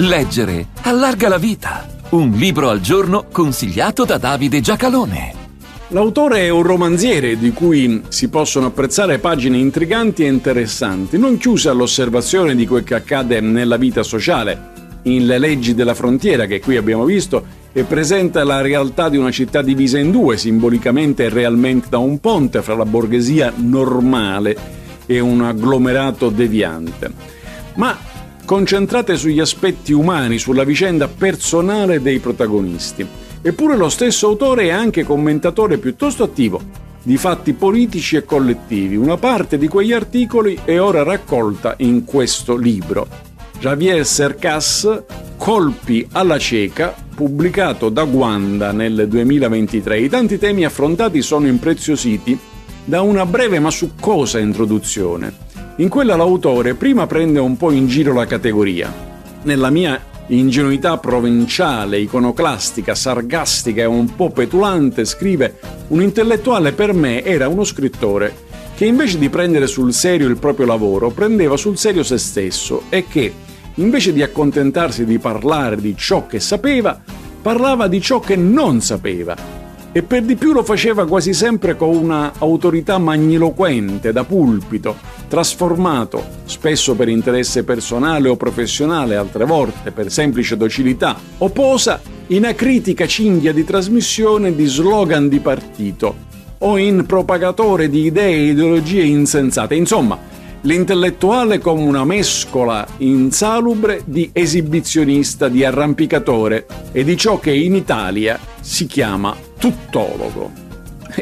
Leggere 0.00 0.68
allarga 0.82 1.28
la 1.28 1.38
vita. 1.38 1.84
Un 2.10 2.30
libro 2.30 2.68
al 2.68 2.80
giorno 2.80 3.26
consigliato 3.32 4.04
da 4.04 4.16
Davide 4.16 4.60
Giacalone. 4.60 5.34
L'autore 5.88 6.42
è 6.42 6.50
un 6.50 6.62
romanziere 6.62 7.36
di 7.36 7.50
cui 7.50 8.02
si 8.06 8.28
possono 8.28 8.66
apprezzare 8.66 9.18
pagine 9.18 9.58
intriganti 9.58 10.22
e 10.22 10.28
interessanti, 10.28 11.18
non 11.18 11.36
chiuse 11.36 11.68
all'osservazione 11.68 12.54
di 12.54 12.64
quel 12.64 12.84
che 12.84 12.94
accade 12.94 13.40
nella 13.40 13.76
vita 13.76 14.04
sociale. 14.04 15.00
In 15.02 15.26
Le 15.26 15.38
leggi 15.40 15.74
della 15.74 15.94
frontiera, 15.94 16.46
che 16.46 16.60
qui 16.60 16.76
abbiamo 16.76 17.04
visto, 17.04 17.44
e 17.72 17.82
presenta 17.82 18.44
la 18.44 18.60
realtà 18.60 19.08
di 19.08 19.16
una 19.16 19.32
città 19.32 19.62
divisa 19.62 19.98
in 19.98 20.12
due, 20.12 20.36
simbolicamente 20.36 21.24
e 21.24 21.28
realmente 21.28 21.88
da 21.90 21.98
un 21.98 22.20
ponte 22.20 22.62
fra 22.62 22.76
la 22.76 22.84
borghesia 22.84 23.52
normale 23.56 24.56
e 25.06 25.18
un 25.18 25.42
agglomerato 25.42 26.28
deviante. 26.28 27.10
Ma 27.74 27.96
concentrate 28.48 29.14
sugli 29.18 29.40
aspetti 29.40 29.92
umani, 29.92 30.38
sulla 30.38 30.64
vicenda 30.64 31.06
personale 31.06 32.00
dei 32.00 32.18
protagonisti. 32.18 33.06
Eppure 33.42 33.76
lo 33.76 33.90
stesso 33.90 34.26
autore 34.26 34.68
è 34.68 34.70
anche 34.70 35.04
commentatore 35.04 35.76
piuttosto 35.76 36.22
attivo 36.22 36.58
di 37.02 37.18
fatti 37.18 37.52
politici 37.52 38.16
e 38.16 38.24
collettivi. 38.24 38.96
Una 38.96 39.18
parte 39.18 39.58
di 39.58 39.68
quegli 39.68 39.92
articoli 39.92 40.58
è 40.64 40.80
ora 40.80 41.02
raccolta 41.02 41.74
in 41.80 42.06
questo 42.06 42.56
libro. 42.56 43.06
Javier 43.58 44.06
Cercas, 44.06 45.02
Colpi 45.36 46.08
alla 46.12 46.38
cieca, 46.38 46.94
pubblicato 47.14 47.90
da 47.90 48.04
Guanda 48.04 48.72
nel 48.72 49.08
2023. 49.08 50.00
I 50.00 50.08
tanti 50.08 50.38
temi 50.38 50.64
affrontati 50.64 51.20
sono 51.20 51.46
impreziositi 51.48 52.38
da 52.82 53.02
una 53.02 53.26
breve 53.26 53.58
ma 53.58 53.70
succosa 53.70 54.38
introduzione 54.38 55.47
in 55.78 55.88
quella 55.88 56.16
l'autore 56.16 56.74
prima 56.74 57.06
prende 57.06 57.38
un 57.38 57.56
po' 57.56 57.70
in 57.70 57.86
giro 57.86 58.12
la 58.12 58.26
categoria. 58.26 58.92
Nella 59.42 59.70
mia 59.70 60.00
ingenuità 60.28 60.98
provinciale, 60.98 62.00
iconoclastica, 62.00 62.94
sargastica 62.94 63.82
e 63.82 63.86
un 63.86 64.14
po' 64.14 64.30
petulante, 64.30 65.04
scrive: 65.04 65.58
Un 65.88 66.02
intellettuale 66.02 66.72
per 66.72 66.92
me 66.92 67.22
era 67.22 67.48
uno 67.48 67.64
scrittore 67.64 68.46
che 68.74 68.86
invece 68.86 69.18
di 69.18 69.28
prendere 69.28 69.66
sul 69.66 69.92
serio 69.92 70.28
il 70.28 70.36
proprio 70.36 70.66
lavoro, 70.66 71.10
prendeva 71.10 71.56
sul 71.56 71.76
serio 71.76 72.02
se 72.02 72.18
stesso 72.18 72.82
e 72.88 73.06
che, 73.08 73.32
invece 73.74 74.12
di 74.12 74.22
accontentarsi 74.22 75.04
di 75.04 75.18
parlare 75.18 75.80
di 75.80 75.96
ciò 75.96 76.26
che 76.26 76.38
sapeva, 76.38 77.00
parlava 77.40 77.88
di 77.88 78.00
ciò 78.00 78.20
che 78.20 78.36
non 78.36 78.80
sapeva 78.80 79.57
e 79.92 80.02
per 80.02 80.22
di 80.22 80.36
più 80.36 80.52
lo 80.52 80.62
faceva 80.62 81.06
quasi 81.06 81.32
sempre 81.32 81.76
con 81.76 81.94
una 81.94 82.32
autorità 82.38 82.98
magniloquente 82.98 84.12
da 84.12 84.24
pulpito, 84.24 84.96
trasformato, 85.28 86.24
spesso 86.44 86.94
per 86.94 87.08
interesse 87.08 87.64
personale 87.64 88.28
o 88.28 88.36
professionale, 88.36 89.16
altre 89.16 89.44
volte 89.44 89.90
per 89.90 90.10
semplice 90.10 90.56
docilità, 90.56 91.16
o 91.38 91.48
posa 91.48 92.00
in 92.28 92.44
acritica 92.44 93.06
cinghia 93.06 93.52
di 93.52 93.64
trasmissione 93.64 94.54
di 94.54 94.66
slogan 94.66 95.28
di 95.28 95.40
partito 95.40 96.26
o 96.58 96.76
in 96.76 97.06
propagatore 97.06 97.88
di 97.88 98.04
idee 98.04 98.34
e 98.34 98.50
ideologie 98.50 99.02
insensate. 99.02 99.74
Insomma, 99.74 100.18
l'intellettuale 100.62 101.58
come 101.58 101.82
una 101.82 102.04
mescola 102.04 102.86
insalubre 102.98 104.02
di 104.04 104.28
esibizionista, 104.32 105.48
di 105.48 105.64
arrampicatore 105.64 106.66
e 106.92 107.04
di 107.04 107.16
ciò 107.16 107.38
che 107.38 107.52
in 107.52 107.74
Italia 107.74 108.38
si 108.60 108.86
chiama 108.86 109.47
tuttologo. 109.58 110.50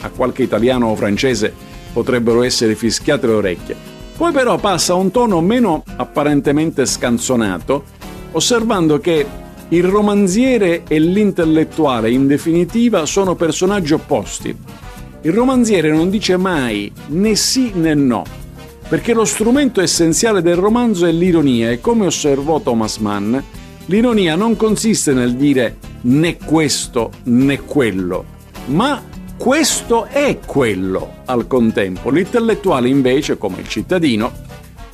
A 0.00 0.08
qualche 0.10 0.42
italiano 0.42 0.88
o 0.88 0.96
francese 0.96 1.52
potrebbero 1.92 2.42
essere 2.42 2.74
fischiate 2.74 3.26
le 3.26 3.32
orecchie. 3.32 3.76
Poi 4.16 4.32
però 4.32 4.58
passa 4.58 4.92
a 4.92 4.96
un 4.96 5.10
tono 5.10 5.40
meno 5.40 5.82
apparentemente 5.96 6.86
scanzonato, 6.86 7.84
osservando 8.32 9.00
che 9.00 9.26
il 9.68 9.84
romanziere 9.84 10.82
e 10.86 10.98
l'intellettuale 10.98 12.10
in 12.10 12.26
definitiva 12.26 13.06
sono 13.06 13.34
personaggi 13.34 13.94
opposti. 13.94 14.56
Il 15.22 15.32
romanziere 15.32 15.90
non 15.90 16.10
dice 16.10 16.36
mai 16.36 16.92
né 17.08 17.36
sì 17.36 17.72
né 17.74 17.94
no, 17.94 18.24
perché 18.88 19.14
lo 19.14 19.24
strumento 19.24 19.80
essenziale 19.80 20.42
del 20.42 20.56
romanzo 20.56 21.06
è 21.06 21.12
l'ironia 21.12 21.70
e 21.70 21.80
come 21.80 22.06
osservò 22.06 22.60
Thomas 22.60 22.96
Mann, 22.96 23.36
l'ironia 23.86 24.34
non 24.34 24.56
consiste 24.56 25.12
nel 25.12 25.34
dire 25.34 25.76
né 26.02 26.36
questo 26.36 27.10
né 27.24 27.60
quello, 27.60 28.24
ma 28.66 29.02
questo 29.36 30.04
è 30.04 30.38
quello 30.44 31.22
al 31.24 31.46
contempo. 31.46 32.10
L'intellettuale 32.10 32.88
invece, 32.88 33.38
come 33.38 33.60
il 33.60 33.68
cittadino, 33.68 34.32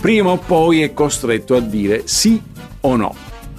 prima 0.00 0.30
o 0.30 0.36
poi 0.36 0.82
è 0.82 0.92
costretto 0.92 1.56
a 1.56 1.60
dire 1.60 2.02
sì 2.04 2.40
o 2.80 2.96
no, 2.96 3.14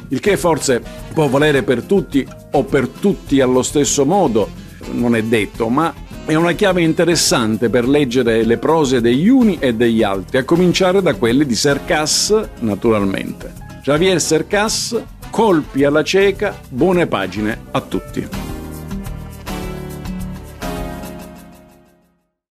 il 0.10 0.20
che 0.20 0.38
forse 0.38 0.82
può 1.14 1.28
valere 1.28 1.64
per 1.64 1.84
tutti 1.84 2.26
o 2.52 2.64
per 2.64 2.88
tutti 2.88 3.42
allo 3.42 3.64
stesso 3.64 4.06
modo, 4.06 4.50
non 4.92 5.16
è 5.16 5.24
detto, 5.24 5.68
ma 5.68 5.94
è 6.26 6.36
una 6.36 6.54
chiave 6.54 6.82
interessante 6.82 7.70
per 7.70 7.88
leggere 7.88 8.44
le 8.44 8.58
prose 8.58 9.02
degli 9.02 9.28
uni 9.28 9.58
e 9.60 9.74
degli 9.74 10.04
altri, 10.04 10.38
a 10.38 10.44
cominciare 10.44 11.02
da 11.02 11.16
quelle 11.16 11.46
di 11.46 11.56
Sercas, 11.56 12.50
naturalmente. 12.60 13.54
Javier 13.82 14.22
Sercas, 14.22 15.02
colpi 15.38 15.84
alla 15.84 16.04
cieca, 16.04 16.60
buone 16.68 17.06
pagine 17.06 17.66
a 17.70 17.82
tutti. 17.82 18.47